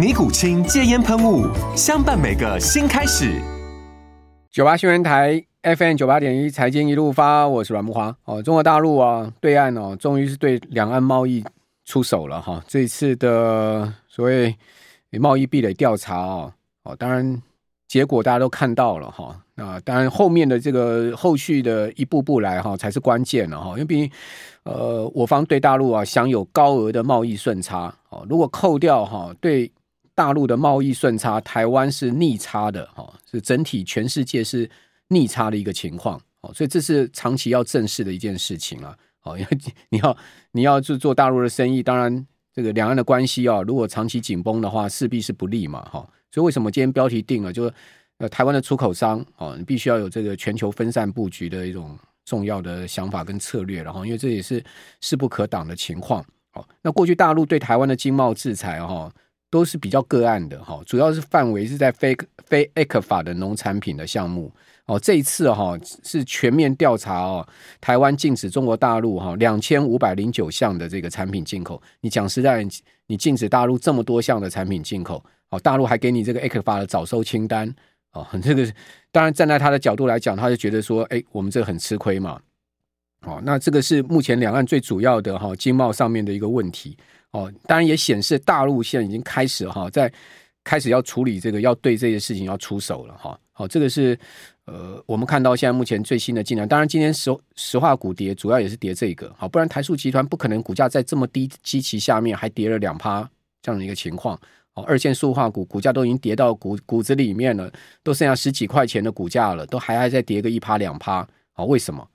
[0.00, 1.44] 尼古清戒烟喷雾，
[1.76, 3.38] 相伴每个新开始。
[4.50, 8.16] 九八新闻台 FM 九八点一，财经一路发，我是阮木华。
[8.24, 11.44] 哦，中国大陆啊，对岸哦，终于是对两岸贸易
[11.84, 12.64] 出手了哈。
[12.66, 14.56] 这一次的所谓
[15.18, 16.50] 贸易壁垒调查哦，
[16.84, 17.42] 哦，当然
[17.86, 19.38] 结果大家都看到了哈。
[19.54, 23.72] 那当然后面的这个后续的一步步来哈，才是关键了哈。
[23.72, 24.10] 因为毕竟
[24.62, 29.70] 呃，我方对大陆啊享有高额的贸易顺差哦，如果扣掉哈对。
[30.20, 34.68] 大陆的贸易顺差，台湾是逆差的，哈，是整体全世界是
[35.08, 40.16] 逆差的一个情况，哦，所以这是长期要正视的一件事情啊，哦，因为 你要
[40.52, 47.72] 你要去做大陆的生意，当然这个两岸的关系啊，如果长期紧绷的话，势必是不利嘛，哈，所以为什么今天标题定了，就是
[48.18, 54.62] 呃，台湾的出口商，哦，你必须要有这个全球分散布局的一种重要的想法跟策略，然后，因为这也是
[55.00, 59.10] 势不可挡的情况，哦，那过去大陆对台湾的经贸制裁，哈。
[59.50, 64.50] 都是比较个案的哈，主要是范围是在非非 ECFA 的农产品的项目
[64.86, 64.98] 哦。
[64.98, 67.46] 这一次哈是全面调查哦，
[67.80, 71.82] 台湾禁止中国大陆哈两千五百零九项的这个产品进口。
[72.00, 72.64] 你讲实在，
[73.08, 77.74] 你禁止大陆这么多项的产品进口，哦，大陆还给你这个 ECFA 的早收清单
[78.12, 78.72] 哦， 这个
[79.10, 82.40] 当然站在他的角度来讲，他就觉得说，哎，我们这个很吃亏嘛。
[83.22, 86.96] 哦，那这个是目前两岸最主要的哈经贸上面的一个问题。
[87.32, 90.12] 哦，当然也显示大陆现在已经开始哈，在
[90.64, 93.38] 开始要处理这个，要对这些事情要出手了哈。
[93.52, 94.18] 好，这个是
[94.64, 96.66] 呃，我们看到现在目前最新的进展。
[96.66, 99.32] 当然，今天石石化股跌，主要也是跌这个。
[99.38, 103.28] 好，不然台塑集团不可能股价在这么低基期下面还跌了两趴
[103.62, 104.38] 这样的一个情况。
[104.74, 107.70] 哦，二线塑化股股价都已经跌到股股子里面了，
[108.02, 111.26] 都剩下十几块钱的股价了，都还还在跌个一趴两趴。
[111.52, 112.06] 好，为什么？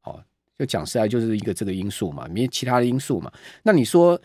[0.00, 0.20] 好，
[0.58, 3.32] 就讲实在就是一个这个因素嘛，没其他的因素嘛。
[3.62, 4.20] 那你说？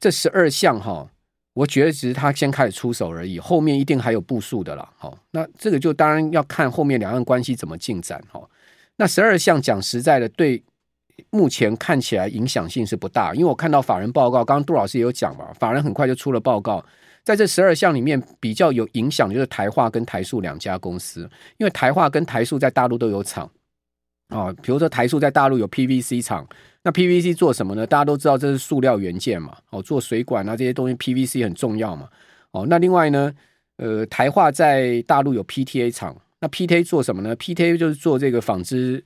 [0.00, 1.08] 这十二项哈，
[1.54, 4.88] 我觉得只是他先开始出手而已，后面一定还有部署的了。
[4.96, 8.40] 好，那这个就当然要看后面两岸关系怎么进展哈。
[8.96, 10.62] 那十二项讲实在的，对
[11.30, 16.84] 目前看起来影响性是不大，因为我看到法人报告，刚刚杜老师也有讲嘛，法人很快就出了报告，
[17.24, 23.50] 在这十二项里面比较有影响就是台化跟台塑两家公司，因为台化跟台塑在大陆都有厂
[24.28, 26.46] 啊，比如说台塑在大陆有 PVC 厂。
[26.84, 27.86] 那 PVC 做什么呢？
[27.86, 32.08] 大家都知道这是塑料元件嘛，哦，做水管啊这些东西，PVC 很重要嘛，
[32.52, 33.30] 哦，那另外呢，
[33.76, 39.04] 呃，台化在大陆有 PTA 厂，那 PTA 做什么呢？PTA 就是做这个纺织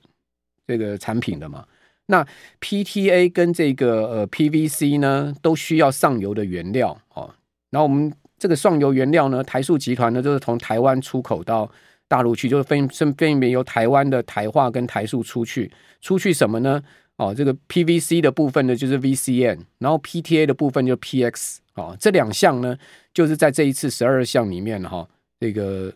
[0.65, 1.65] 这个产品的嘛。
[2.05, 2.25] 那
[2.61, 7.33] PTA 跟这个呃 PVC 呢，都需要上游的原料哦。
[7.71, 11.69] 然后我们这个上游原料呢，台塑集团呢，就是从台湾出口到
[12.13, 16.79] 大陆去，就是分分分别由台湾的台化跟台塑出去，出去什么呢？
[17.17, 22.77] 哦，这个 PVC 的部分呢，就是 VCM，然后 PTA 的部分就 PX，哦，这两项呢，
[23.15, 25.09] 就是在这一次十二项里面哈、哦，
[25.39, 25.91] 这个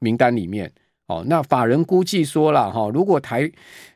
[0.00, 0.72] 名单里面，
[1.06, 3.48] 哦，那法人估计说了哈、哦，如果台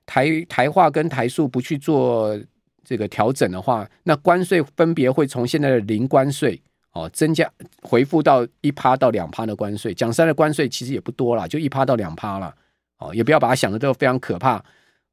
[0.07, 2.39] 台台化跟台塑不去做
[2.85, 6.61] 这个调整的话，那关税分别会从现在的零关税
[6.93, 7.51] 哦，增加
[7.83, 12.55] 回复到一趴到两趴的关税，讲实在的关税其实也不多了，就一趴到两趴了，
[12.99, 14.63] 哦，也不要把它想的都非常可怕。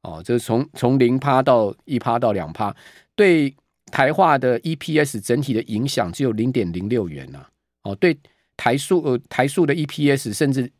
[0.02, 2.74] 哦，就是从从零趴到一趴到两趴，
[3.16, 3.52] 对
[3.90, 7.44] 台化的 EPS 整体的影响只有零点零六元呐、
[7.82, 8.16] 哦，对
[8.56, 10.70] 台塑呃台塑的 EPS 甚至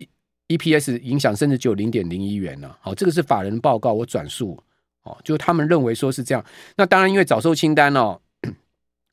[0.46, 2.78] EPS 影响甚至只有零点零一元呐、啊。
[2.80, 4.56] 好、哦，这个是法人报告我转述
[5.02, 6.44] 哦，就他们认为说是这样。
[6.76, 8.20] 那当然，因为早收清单哦，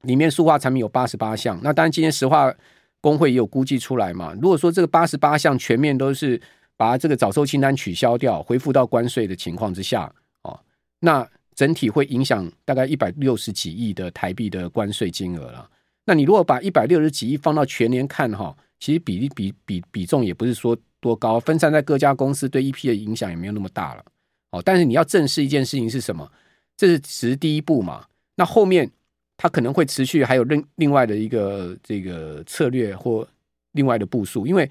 [0.06, 1.60] 里面塑化产品有八十八项。
[1.62, 2.54] 那当然，今天石化
[3.02, 4.34] 工会也有估计出来嘛。
[4.42, 6.42] 如果说这个八十八项全面都是。
[6.78, 10.60] 把这个早收清单取消掉，恢复到关税的情况之下，哦，
[11.00, 11.26] 那
[11.56, 15.70] 整体会影响大概一百六十几亿的台币的关税金额了。
[16.04, 24.04] 那你如果把一百六十几亿放到全年看哈，其实比例比比比重也不是说多高，分散在各家公司对 EP 的影响也没有那么大了。
[24.52, 26.30] 哦，但是你要正视一件事情是什么？
[26.76, 28.06] 这是只是第一步嘛。
[28.36, 28.92] 那后面
[29.38, 33.28] 它可能会持续，还有另另外的一个这个策略或
[33.74, 34.70] 另外的部署，因为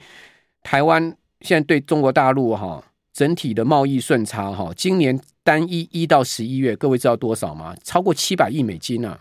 [0.63, 1.03] 台湾
[1.41, 2.83] 现在对中国大陆哈
[3.13, 7.77] 整体的贸易顺差哈，今年单一一到十一月，各位知道多少吗？
[7.85, 9.21] 超过七百亿美金啊！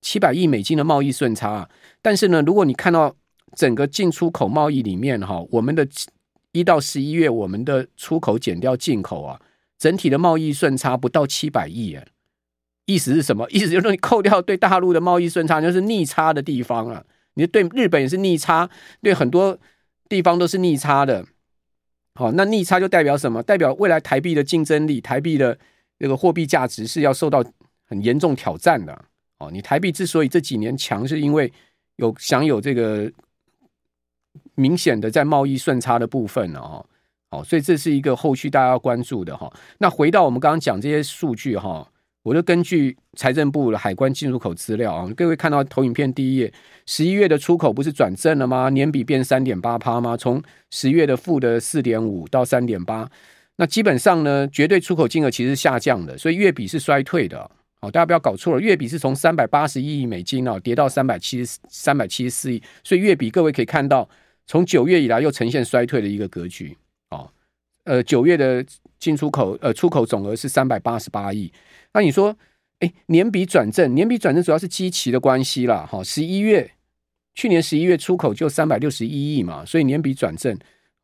[0.00, 1.68] 七百亿美金的贸易顺差啊！
[2.02, 3.14] 但是呢，如果你看到
[3.54, 5.86] 整个进出口贸易里面哈，我们的
[6.52, 9.40] 一到十一月，我们的出口减掉进口啊，
[9.78, 12.06] 整体的贸易顺差不到七百亿哎，
[12.86, 13.46] 意思是什么？
[13.52, 17.04] 意思就是说你扣掉对大陆的贸易顺差，就是逆差的地方啊。
[17.34, 18.68] 你对日本也是逆差，
[19.02, 19.58] 对很多
[20.08, 21.26] 地方都是逆差的。
[22.14, 23.42] 好，那逆差就代表什么？
[23.42, 25.58] 代表未来台币的竞争力，台币的
[25.98, 27.44] 这个货币价值是要受到
[27.88, 28.96] 很严重挑战的。
[29.38, 31.52] 哦，你台币之所以这几年强，是因为
[31.96, 33.10] 有享有这个
[34.54, 36.86] 明显的在贸易顺差的部分了哈。
[37.30, 39.52] 哦，所以这是一个后续大家要关注的哈。
[39.78, 41.90] 那回到我们刚刚讲这些数据哈，
[42.24, 46.50] 我就根据财政部的海关进出口资料啊，各位看到投影片第一页，
[46.86, 48.70] 十一月的出口不是转正了吗？
[48.70, 50.16] 年比变三点八趴吗？
[50.16, 53.06] 从十月的负的四点五到三点八，
[53.56, 57.38] 那基本上呢，绝对出口金额其实下降的，所以月比是衰退的。
[57.82, 64.08] 哦，大家不要搞错了，月比是从三百八十一亿美金哦跌到三百七十三百七十四亿，所以月比各位可以看到，
[64.46, 66.74] 从九月以来又呈现衰退的一个格局
[67.10, 67.28] 哦。
[67.84, 68.64] 呃，九月的
[68.98, 71.52] 进出口呃出口总额是三百八十八亿，
[71.94, 72.36] 那你说，
[72.80, 75.88] 哎，年比转正，年比转正主要是基期的关系啦。
[75.90, 76.04] 哈、哦。
[76.04, 76.70] 十一月
[77.34, 80.54] 去年十一月出口就三百六十一亿嘛，所以年比转正。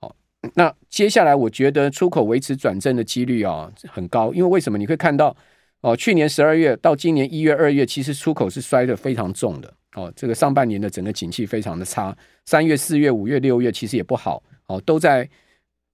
[0.00, 0.14] 哦，
[0.54, 4.76] 那接下来我觉得出口维持转正的几率啊、很高，因为为什么？
[4.76, 5.34] 你会看到。
[5.82, 9.75] 哦，去年十二月到今年一月、二月，其实出口是衰得非常重的。
[9.94, 12.14] 哦，这个上半年的整个景气非常的差，
[12.44, 15.26] 三月、四月、五月、六月其实也不好，哦，都在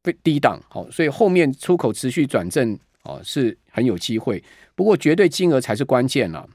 [0.03, 0.61] 被低档。
[0.73, 4.43] 哦，所以后面出口持续转正，哦，是很有机会。
[4.77, 6.49] 不过绝对金额才是关键了。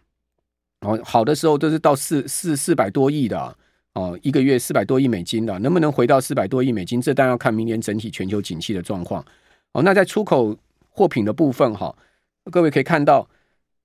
[0.82, 3.58] 哦，好的时候都是到四四四百多亿的，
[3.96, 7.02] 哦，一个月四百多亿美金的，能不能回到四百多亿美金？
[7.02, 9.26] 这当然要看明年整体全球景气的状况。
[9.74, 10.58] 哦，那在出口
[10.90, 11.94] 货品的部分，哈。
[12.50, 13.30] 各位可以看到，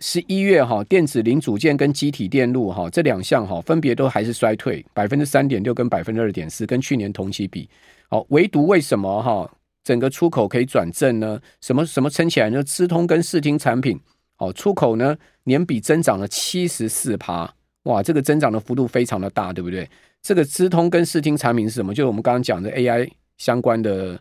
[0.01, 7.69] 十一月哈电子零组件跟积体电路哈这两项哈分别都还是衰退百分之三点六跟百分之二点四，跟去年同期比，
[8.09, 9.51] 好，唯独为什么哈
[9.85, 11.39] 整个出口可以转正呢？
[11.61, 12.63] 什么什么撑起来呢？
[12.63, 14.01] 资通跟视听产品，
[14.37, 17.53] 好，出口呢年比增长了七十四趴，
[17.83, 19.89] 哇，这个增长的幅度非常的大，对不对？
[20.23, 21.93] 这个资通跟视听产品是什么？
[21.93, 24.21] 就是我们刚刚讲的 AI 相关的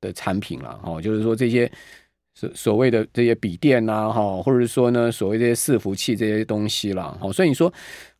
[0.00, 1.70] 的产品了，哦，就是说这些。
[2.36, 7.72] 所所谓的这些笔电啊，哈，或者是说呢，所谓这些伺服器这些东西啦，哈，所以你说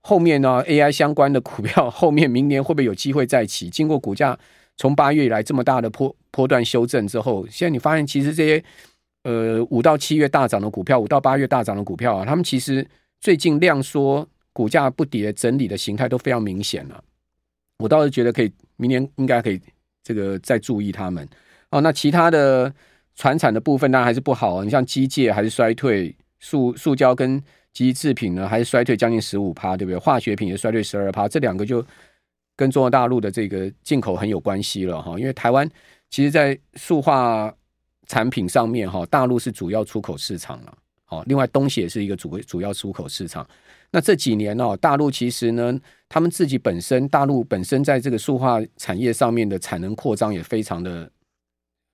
[0.02, 3.68] 后面呢，AI 相关的股票 后面明年会不会有机会再起？
[3.68, 4.38] 经过股价
[4.76, 8.62] 从八月以来这么大的波波段修正之后，现在你发现其实这些
[9.24, 12.86] 呃五到七月大涨的股票，五到八月大涨的股票啊，他们其实
[13.20, 17.02] 最近量缩，股价不跌，整理的形态都非常明显了。
[17.78, 19.60] 我倒是觉得可以，明年应该可以
[20.02, 21.28] 这个再注意他们
[21.70, 21.80] 哦。
[21.80, 22.72] 那其他的。
[23.16, 27.40] 传产的部分当然还是不好啊，你像机械还是衰退，塑塑胶跟
[27.72, 29.96] 机制品呢还是衰退将近十五趴，对不对？
[29.96, 31.80] 化学品也衰退十二趴，这两个就
[32.56, 35.16] 跟中国大陆的这个进口很有关系了哈。
[35.16, 35.64] 因为台湾
[36.10, 37.54] 其实，在塑化
[38.06, 40.78] 产品上面哈，大陆是主要出口市场了。
[41.04, 43.46] 好，另外东西也是一个主主要出口市场。
[43.90, 45.78] 那这几年呢，大陆其实呢，
[46.08, 51.10] 他们自己本身，大陆本身在这个塑化产业上面的产能扩张也非常的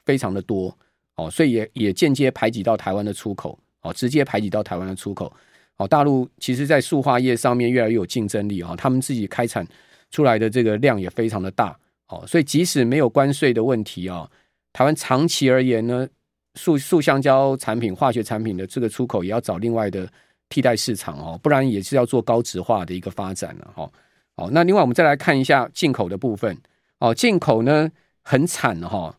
[0.04, 0.76] 非常的多。
[1.16, 5.30] 哦，所以也也间接排挤到台湾的出口，哦，直接排挤到台湾的出口。
[5.76, 9.66] 哦，大陆其实，在塑化业上面越来越有竞争力，哈，他们自己开产
[10.10, 11.76] 出来的这个量也非常的大，
[12.08, 14.30] 哦，所以即使没有关税的问题啊，
[14.72, 16.08] 台湾长期而言呢，
[16.54, 20.08] 塑塑橡胶产品、化学产品的这个出口也要找另外的
[20.48, 23.90] 替代市场哦，不然也是要做高值化的一个发展了，哈。
[24.36, 26.56] 好，那另外我们再来看一下进口的部分，
[26.98, 27.90] 哦，进口呢
[28.22, 29.14] 很惨哈。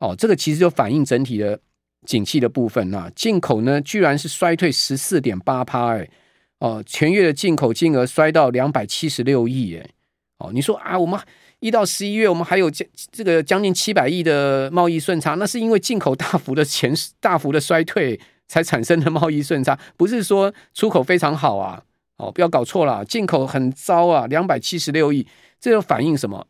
[0.00, 1.60] 哦，这个其实就反映整体的
[2.06, 3.10] 景气的部分呐。
[3.14, 6.08] 进口呢，居然是衰退十四点八趴，哎，
[6.58, 9.90] 哦，全月的进口金额衰到两百七十六亿，哎，
[10.38, 11.18] 哦，你说啊，我们
[11.60, 21.82] 一到十一月，我们还有这这个将近七百亿的贸易顺差，那是因为进口大幅的前大幅的衰退才产生的贸易顺差，不是说出口非常好啊。
[22.16, 25.26] 哦，不要搞错了，进口很糟啊，两百七十六亿，
[25.58, 26.46] 这就反映什么？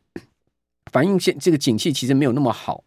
[0.90, 2.82] 反映现这个景气其实没有那么好。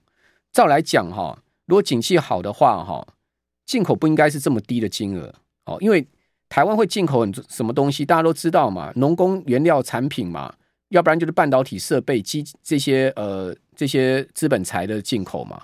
[0.51, 3.07] 照来讲哈，如果景气好的话哈，
[3.65, 5.33] 进口不应该是这么低的金额
[5.65, 6.05] 哦，因为
[6.49, 10.53] 台湾会进口很什么东西，大家都知道嘛，农工原料产品嘛，
[10.93, 15.59] 要不然就是半导体设备机这些呃这些资本财的进口嘛，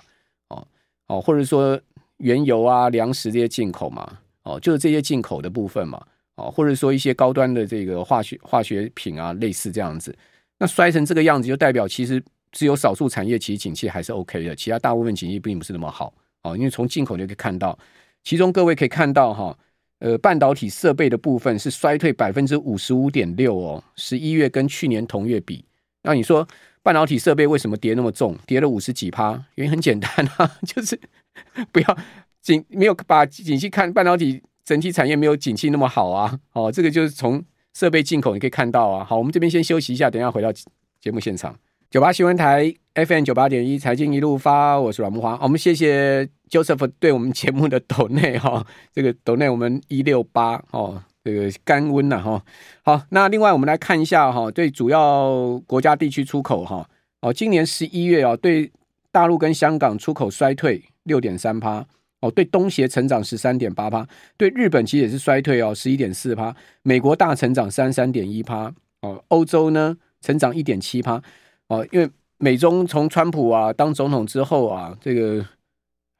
[0.48, 0.66] 哦
[1.06, 1.80] 哦，或者说
[2.16, 10.12] 原油啊、粮食这些进口嘛，哦，就是这些进口的部分嘛，哦，或者说一些高端的这个化学化学品啊，类似这样子，
[10.58, 12.20] 那摔成这个样子，就代表其实
[12.50, 17.78] 只有少数产业其实景气还是 OK 的，其他大部分景气并不是那么好，哦，因为从进口就可以看到，
[18.24, 19.56] 其中各位可以看到哈。
[20.00, 25.64] 呃，半导体设备的部分是衰退百分之五十五点六哦，十一月跟去年同月比，
[26.02, 26.46] 那你说
[26.82, 29.32] 半导体设备为什么跌那么重，跌了五十几趴？
[29.56, 30.98] 原因很简单啊， 就是
[31.70, 31.98] 不要
[32.40, 39.04] 景没有把景气看半导体整体产业没有景气那么好啊，哦，这个就是从设备进口你可以看到啊。
[39.04, 40.50] 好，我们这边先休息一下，等一下回到
[40.98, 41.54] 节目现场。
[41.90, 45.36] 九八新闻台 FM 九八点一财经一路发，我是阮慕驊。
[45.42, 52.42] 我们谢谢 Joseph 对我们节目的抖内哈， 这个抖内我们一六八哦，这个甘温呐哈。
[52.82, 56.88] 好，那另外我们来看一下哈，对主要国家地区出口哈
[57.20, 58.70] 哦，今年十一月啊，对
[59.12, 61.86] 大陆跟香港出口衰退六点三趴
[62.20, 71.22] 哦，对东协成长十三点八趴，对日本其实也是衰退哦，十一点四趴，美国大成长三三点一趴哦，欧洲呢成长一点七趴。
[71.68, 75.46] 哦，因为美中从川普啊当总统之后啊，这个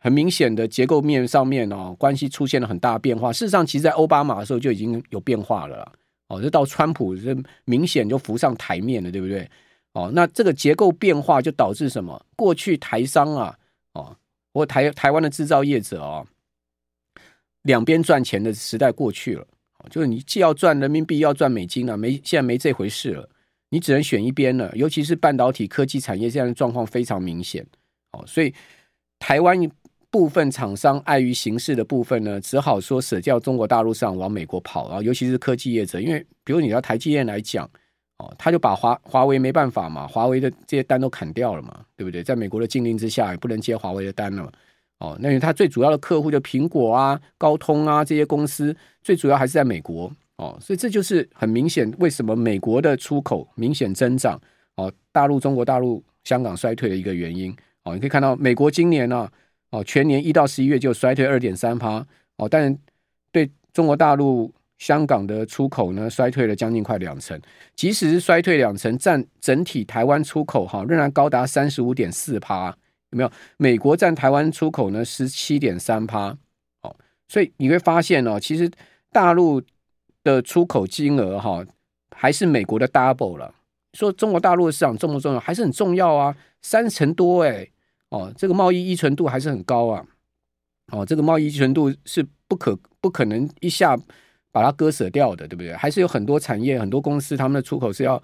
[0.03, 3.31] 很明显的结构面上面哦，关系出现了很大的变化。
[3.33, 5.93] 事实上，其实在奥巴马的时候就已经有变化了。
[6.29, 9.49] 哦，这到川普这明显就浮上台面了，对不对？
[9.93, 12.25] 哦，那这个结构变化就导致什么？
[12.35, 13.59] 过去台商啊，
[13.93, 14.17] 哦，
[14.55, 16.25] 或台台湾的制造业者啊，
[17.63, 19.47] 两边赚钱的时代过去了。
[19.89, 23.29] 就是你既要赚人民币，要赚美金了，没现在没这回事了。
[23.71, 27.67] 你只能选一边了，尤其是半导体科技产业这样的状况非常明显，
[28.13, 28.53] 哦，所以
[29.19, 29.59] 台湾
[30.11, 37.65] 部分厂商碍于形势的部分呢，只好说舍掉中国大陆上往美国跑啊，尤其是科技业者，因为比如你要台积电来讲，
[38.19, 42.23] 哦，他就把华华为没办法嘛，华为的这些单都砍掉了嘛，对不对？
[42.23, 44.53] 在美国的禁令之下，也不能接华为的单了，
[44.99, 50.11] 哦，那他最主要的客户就苹果啊、高通啊这些公司，最主要还是在美国。
[50.37, 54.41] 哦，所以这就是很明显，为什么美国的出口明显增长，
[54.77, 57.55] 哦，大陆、中国大陆、香港衰退的一个原因。
[57.85, 59.29] 哦，你可以看到，美国今年呢、
[59.71, 62.77] 哦，全年一到十一月就衰退二点三趴，哦，但
[63.33, 67.41] 对中国大陆、香港的出口呢，衰退了将近快两成。
[67.75, 72.69] 即使是衰退两成，占整体台湾出口哈，仍然高达三十五点四趴，
[73.11, 73.31] 有没有？
[73.57, 76.37] 美国占台湾出口呢十七点三趴，
[76.83, 76.95] 哦，
[77.29, 78.71] 所以你会发现哦，其实
[79.11, 79.63] 大陆。
[80.23, 81.65] 的出口金额哈，
[82.15, 83.55] 还是美国的 double 了。
[83.95, 85.41] 说中国大陆的市场重不重要？
[85.41, 87.67] 还是很重要啊，三成多哎，
[88.11, 90.05] 哦，这个贸易依存度还是很高啊，
[90.93, 93.97] 哦，这个贸易依存度是不可不可能一下
[94.53, 95.73] 把它割舍掉的，对不对？
[95.75, 98.23] 还是有很多产业、很多公司，他们的出口是要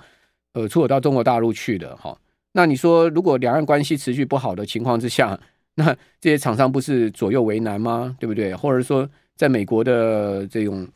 [0.53, 2.17] 呃出口到中国大陆去的哈。
[2.53, 5.39] 那你说，如果两岸关系持续不好的情况之下，
[5.75, 8.17] 那这些厂商不是左右为难吗？
[8.21, 8.55] 对不对？
[8.55, 10.87] 或者说，在美国的这种。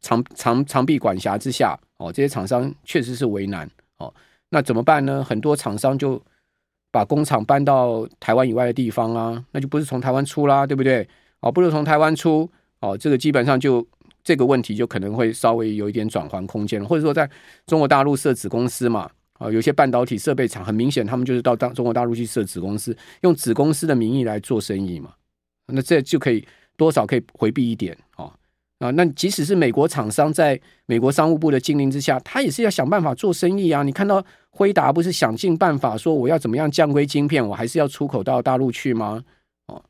[0.00, 3.66] 长长长臂管辖之下，哦，这些厂商确实是为难，
[3.96, 4.12] 哦，
[4.50, 5.24] 那怎么办呢？
[5.24, 6.22] 很多厂商就
[6.94, 11.04] 把工厂搬到台湾以外的地方啊，那就不是从台湾出啦，对不对？
[11.40, 12.48] 哦，不如从台湾出，
[12.78, 13.84] 哦，这个基本上就
[14.22, 17.28] 这个问题就可能会稍微有一点转换空间，或者说在
[17.66, 19.10] 中国大陆设子公司嘛，
[19.40, 25.10] 啊，有些半导体设备厂很明显，他们就是到当中国大陆去设子公司，用子公司的名义来做生意嘛，
[25.66, 26.46] 那这就可以
[26.76, 27.98] 多少可以回避一点，
[28.80, 33.82] 啊，那即使是美国厂商在美国商务部的禁令之下，他也是要想办法做生意啊。
[33.82, 39.24] 你看到辉达不是想尽办法说我要怎么样降规晶片，我还是要出口到大陆去吗？
[39.68, 39.82] 哦，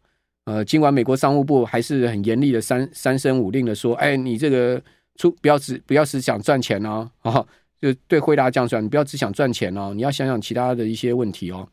[0.44, 4.80] 呃，尽管美国商务部还是很严厉的三三声五令的说，哎，你这个
[5.16, 7.46] 出不要只不要只想赚钱哦，哦，
[7.80, 11.66] 就对辉达这样说，你不要只想赚钱哦，你要想想其他的一些问题哦。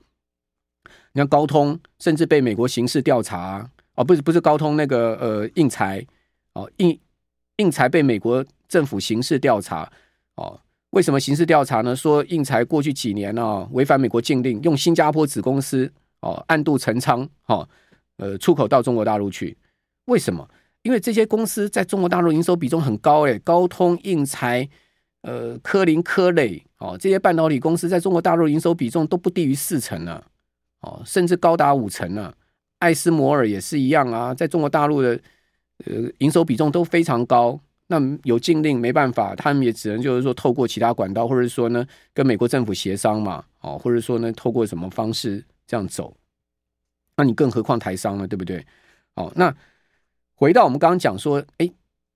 [1.13, 6.03] 你看高通甚至被美国刑事调查哦，不是不是高通那个呃应材
[6.53, 7.00] 哦应。
[7.58, 9.88] 应材被美国政府刑事调查，
[10.34, 10.60] 哦，
[10.91, 11.96] 为什么刑事调查呢？
[11.96, 15.91] 说应材过去几年呢、违反美国禁令，用新加坡子公司
[16.22, 17.67] 哦暗度陈仓，哦，
[18.17, 19.55] 呃，出口到中国大陆去。
[20.05, 20.50] 为什么？
[20.81, 24.67] 因为这些公司在中国大陆营收比重很高，诶，高通、应材、
[25.22, 30.24] 呃，科林、科磊，哦，这些半导体公司在中国大陆营收比重都不低于四成呢，
[30.79, 32.34] 哦，甚至高达五成呢。
[32.79, 35.20] 艾斯摩尔也是一样啊，在中国大陆的。
[35.86, 46.16] 呃，营收比重都非常高，那有禁令没办法，他们也只能就是说透过其他管道，或者说呢跟美国政府协商嘛，哦，或者说呢透过什么方式这样走，
[47.16, 48.66] 那你更何况台商呢，对不对？
[49.16, 49.54] 哦，那
[50.34, 51.70] 回到我们刚刚讲说，哎，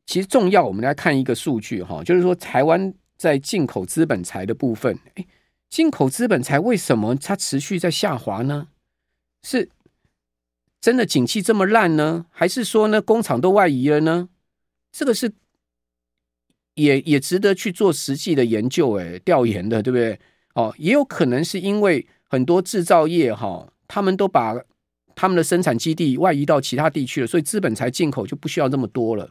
[0.05, 5.25] 其实重要，我们来看一个数据哈，就是说台湾在进口资本财的部分，哎，
[5.69, 8.67] 进口资本财为什么它持续在下滑呢？
[9.43, 9.69] 是
[10.85, 12.27] 真的景气这么烂呢？
[12.29, 14.29] 还是说呢工厂都外移了呢？
[14.91, 15.33] 这个是
[16.75, 20.19] 也也值得去做实际的研究，哎，调研的，对不对？
[20.53, 24.53] 哦，也有可能是因为很多制造业哈，他们都把
[25.15, 29.27] 他们的生产基地外移到其他地区了，所以资本才进口就不需要这么多了。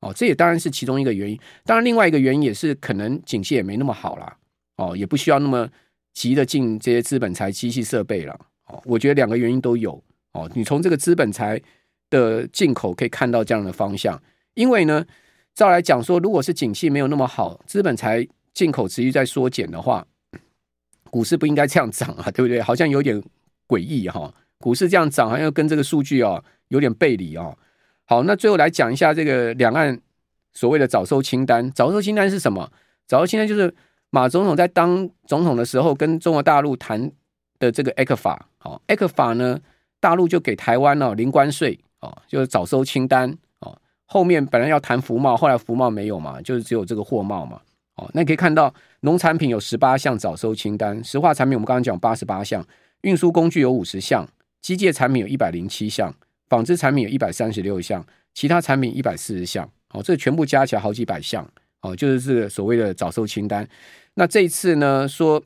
[0.00, 1.40] 哦，这也当然是其中一个原因。
[1.64, 4.36] 当然，另外一个原因也是可能景气也没那么好啦。
[4.76, 5.66] 哦，也不需要那么
[6.12, 8.38] 急的进这些资本才机器设备了。
[8.66, 9.98] 哦，我觉得两个原因都有。
[10.32, 11.60] 哦，你从这个资本财
[12.08, 14.20] 的进口可以看到这样的方向。
[14.54, 15.04] 因为呢，
[15.54, 20.06] 照来讲说，如果是景气没有那么好，资本财进口持续在缩减的话，
[21.10, 22.60] 股市不应该这样涨啊，对不对？
[22.60, 23.22] 好像有点
[23.66, 24.32] 诡异哈。
[24.58, 27.56] 股市这样涨，好像跟这个数据啊有点背离啊。
[28.04, 29.98] 好，那最后来讲一下这个两岸
[30.52, 31.70] 所谓的早收清单。
[31.70, 32.70] 早收清单是什么？
[33.06, 33.72] 早收清单就是
[34.10, 37.10] 马总统在当总统的时候跟中国大陆谈
[37.58, 38.38] 的这个 ECFA。
[38.58, 39.58] 好，ECFA 呢，
[40.00, 43.76] 大陆就给台湾哦零关税哦，就是早收清单哦。
[44.06, 47.60] 后面本来要谈服贸，后来服贸没有嘛，就是只有这个货贸嘛。
[47.96, 52.66] 哦，那你可以看到农产品有十八项早收清单，石化产品我们刚刚讲八十八项，
[53.02, 54.26] 运输工具有五十项，
[54.60, 56.12] 机械产品有一百零七项。
[56.48, 58.04] 纺织产品有一百三十六项，
[58.34, 61.48] 其他产品一百四十项，哦，这全部加起来好几百项，
[61.80, 63.64] 哦，就是这个所谓的早收清单。
[64.14, 65.40] 那这一次呢，说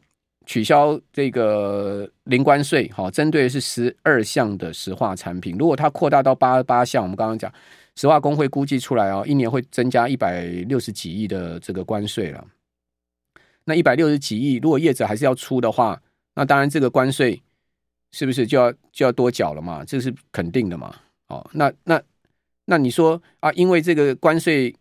[0.47, 5.57] 取消这个零关税，好，针对的是十二项的石化产品。
[5.59, 7.53] 如果它扩大到八八项，我们刚刚讲
[7.97, 12.45] 石化工会估计出来哦，一年会增加一百六十几亿的这个关税了。
[13.65, 16.01] 那一百六十几亿，如果业者还是要出的话，
[16.35, 17.41] 那当然这个关税。
[18.17, 19.85] 是不是就要就要多缴了嘛？
[19.85, 20.95] 这是肯定的嘛？
[21.27, 22.01] 哦，那那
[22.67, 24.73] 那你说啊，因为这个关税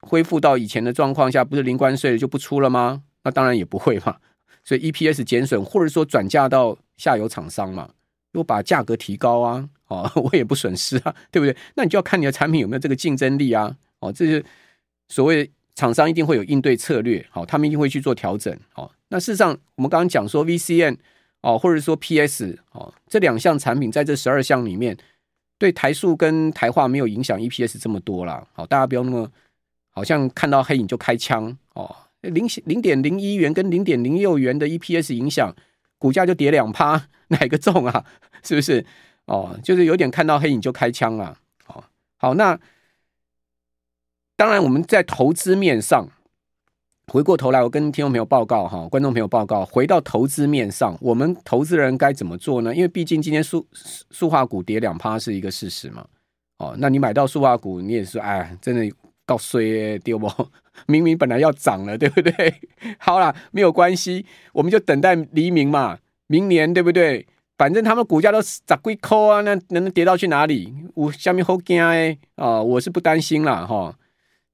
[0.00, 3.02] 恢复到以前的状况下，不是零关税就不出了吗？
[3.22, 4.18] 那当然也不会嘛。
[4.66, 7.88] 所以 EPS 减损，或者说转嫁到下游厂商嘛，
[8.32, 11.56] 如果把价格提高啊，哦， 我也不损失啊， 对不对？
[11.76, 13.74] 那你就要看你的产品有没有这个竞争力啊。
[14.00, 14.44] 哦，这是
[15.08, 18.54] 所谓厂商一定会有应对策略，好，他们一定会去做调整。
[18.74, 20.96] 好，那事实上我们刚刚讲说 VCM。
[21.42, 24.96] 哦，或者说 PS 哦，这两项产品在这十二项里面，
[25.58, 28.44] 对台塑跟台化没有影响，EPS 这么多了。
[28.52, 29.30] 好，大家不要那么
[29.90, 31.94] 好像看到黑影就开枪哦。
[32.22, 35.54] 零零点零一元跟零点零六元的 EPS 影响，
[35.98, 38.04] 股价就跌两趴，哪个重啊？
[38.42, 38.84] 是不是？
[39.26, 41.38] 哦，就是有点看到黑影就开枪了。
[41.64, 41.84] 好，
[42.16, 42.58] 好，那
[44.36, 46.08] 当然我们在投资面上。
[47.12, 52.74] 回过头来，我跟听众朋友报告哈，观众朋友报告，回到投资面上，我们投资人该怎么做呢？
[52.74, 53.64] 因为毕竟今天塑
[54.10, 56.04] 塑化股跌两趴是一个事实嘛。
[56.58, 58.92] 哦，那你买到塑化股，你也是哎，真的
[59.24, 60.26] 告衰丢不？
[60.86, 62.54] 明明本来要涨了，对不对？
[62.98, 67.26] 好啦，没有关系，我们就等待黎明嘛，明年对不对？
[67.56, 70.74] 反正他们股价都十几块啊，那能跌到去哪里？
[70.94, 73.98] 我下面好惊哎啊，我是不担心啦哈。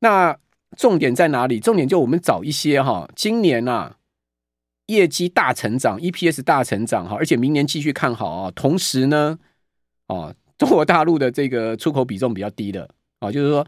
[0.01, 0.37] 那。
[0.75, 1.61] 重点在哪里？
[1.61, 3.97] 重点就我们找一些哈，今年啊
[4.87, 8.51] 业绩大成长，EPS 大成长哈，而且明年继续看好啊。
[8.55, 9.39] 同时呢，
[10.09, 12.89] 哦，中国大陆的这个出口比重比较低的
[13.21, 13.67] 啊，就是说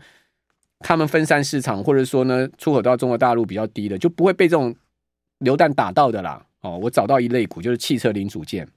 [0.86, 4.76] 他们分散市场，或者说呢出口到中国大陆比较低的，就不会被这种
[5.38, 6.44] 流弹打到的啦。
[6.60, 8.68] 哦，我找到一类股，就是汽车零组件。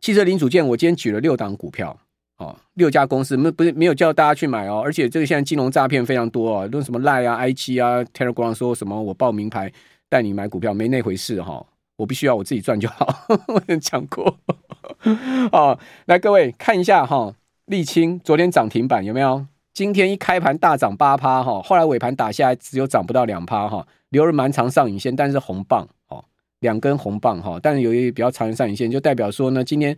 [0.00, 1.98] 汽车零组件，我今天举了六档股票。
[2.36, 9.72] 哦，六家公司没不是没有叫大家去买哦，而且这个现在金融诈骗非常多哦，都什么赖啊、IG 啊、Telegram 说什么我报名牌
[10.08, 14.38] 带你买股票，没那回事哈、哦，我必须要我自己赚就好，我讲过。
[15.50, 17.34] 哦，来各位看一下哈，
[17.66, 19.44] 沥青昨天涨停板有没有？
[19.78, 26.24] 今天一开盘大涨八趴哈，后来尾盘打下来只有涨不到两趴哈，留了蛮长上影线，但是红棒哦，
[26.58, 29.96] 两根红棒哈，但是有一比较长的上影线，就代表说呢，今天。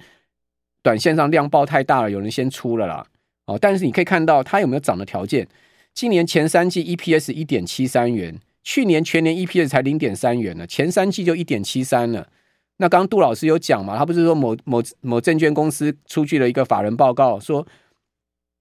[0.82, 3.06] 短线上量爆太大了，有人先出了啦。
[3.46, 5.48] 哦，但是你可以看到它有没有涨的条件。
[5.94, 12.28] 今年前三季 EPS 一点七三元，去年全年 EPS 才零点三元呢，前三季就一点七三了。
[12.76, 17.66] 那刚刚杜老师有讲嘛，他不是说某某某证券公司出具了一个法人报告，说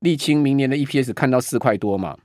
[0.01, 2.17] 沥青明年的 EPS 看到四块多嘛？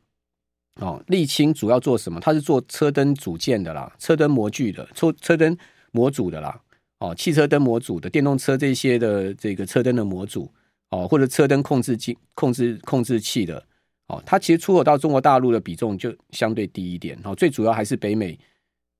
[0.80, 2.20] 哦，沥青主要做什么？
[2.20, 5.56] 它是做车灯组件的啦，车灯模具的，车车灯
[5.92, 6.60] 模组的啦。
[6.98, 10.50] 哦，汽车灯模组的电动车这些的这个车灯的模组
[10.90, 13.62] 哦，或者车灯控制器、控制控制器的
[14.06, 17.18] 哦，它其实出口到中国大陆的比重就相对低一点。
[17.24, 18.38] 哦，最主要还是北美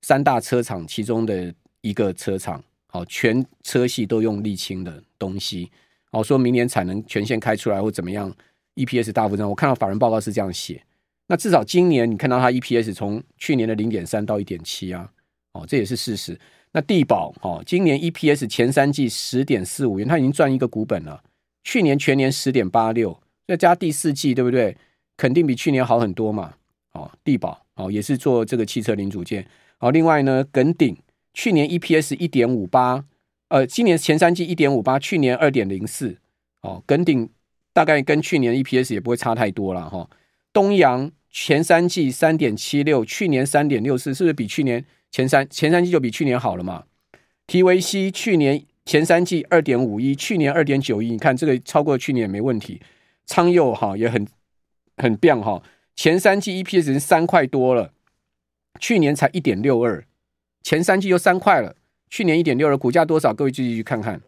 [0.02, 5.70] 三大车厂其中的一个车厂，哦，全车系都用沥青的东西。
[6.10, 8.32] 哦，说明年产能全线开出来或怎么样
[8.76, 9.48] ，EPS 大幅增。
[9.48, 10.82] 我看到法人报告是这样写。
[11.26, 15.10] 那至少今年你看到它 EPS 从去年的零点三到一点七啊，
[15.52, 16.38] 哦，这也是事实。
[16.72, 21.22] 那地保哦，今年 EPS 前三季十点四五元，它已经赚一个股本了。
[21.62, 24.76] 去年全年十点八六，再加第四季，对不对？
[25.16, 26.54] 肯定比去年好很多嘛。
[26.92, 29.46] 哦，地保哦，也是做这个汽车零组件。
[29.78, 30.96] 哦，另外呢，耿鼎
[31.32, 33.04] 去年 EPS 一点五八，
[33.48, 36.18] 呃，今年前三季一点五八，去年二点零四。
[36.60, 37.30] 哦，耿鼎
[37.74, 40.08] 大概跟去年 EPS 也不会差太多了哈、
[40.52, 44.82] 东阳前三季三点七六，去年三点六四，是不是比去年？
[45.10, 46.84] 前三前三季就比去年好了嘛
[47.46, 52.80] ？TVC 去年前三季二点五一，去年二点九一，你看这个超过去年也没问题。
[53.26, 54.26] 昌佑哈也很
[54.96, 55.62] 很棒哈，
[55.94, 57.92] 前三季 EPS 已经三块多了，
[58.80, 60.04] 去年才一点六二，
[60.62, 61.76] 前三季又三块了，
[62.10, 63.32] 去年一点六二，股价多少？
[63.32, 64.20] 各位自己去看看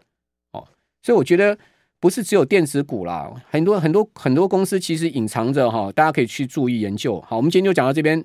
[0.52, 0.66] 哦。
[1.02, 1.58] 所以我觉得
[2.06, 7.20] 不是只有电子股啦，很多很多很多公司其实隐藏着哈，大家可以去注意研究。
[7.26, 8.24] 好，我们今天就讲到这边，